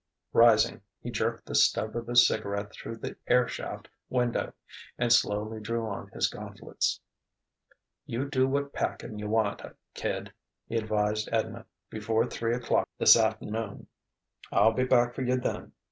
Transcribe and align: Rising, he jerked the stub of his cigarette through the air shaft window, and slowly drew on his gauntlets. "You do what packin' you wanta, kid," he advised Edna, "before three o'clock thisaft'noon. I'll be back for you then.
Rising, 0.33 0.81
he 0.99 1.11
jerked 1.11 1.45
the 1.45 1.53
stub 1.53 1.95
of 1.95 2.07
his 2.07 2.27
cigarette 2.27 2.71
through 2.73 2.97
the 2.97 3.17
air 3.27 3.47
shaft 3.47 3.87
window, 4.09 4.51
and 4.97 5.13
slowly 5.13 5.59
drew 5.61 5.85
on 5.85 6.07
his 6.11 6.27
gauntlets. 6.27 6.99
"You 8.07 8.27
do 8.27 8.47
what 8.47 8.73
packin' 8.73 9.19
you 9.19 9.29
wanta, 9.29 9.75
kid," 9.93 10.33
he 10.67 10.75
advised 10.75 11.29
Edna, 11.31 11.67
"before 11.91 12.25
three 12.25 12.55
o'clock 12.55 12.89
thisaft'noon. 12.99 13.85
I'll 14.51 14.73
be 14.73 14.85
back 14.85 15.13
for 15.13 15.21
you 15.21 15.35
then. 15.37 15.73